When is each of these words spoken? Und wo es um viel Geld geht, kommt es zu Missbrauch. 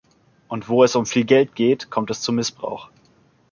Und 0.47 0.67
wo 0.67 0.83
es 0.83 0.95
um 0.95 1.05
viel 1.05 1.25
Geld 1.25 1.53
geht, 1.53 1.91
kommt 1.91 2.09
es 2.09 2.21
zu 2.21 2.33
Missbrauch. 2.33 2.89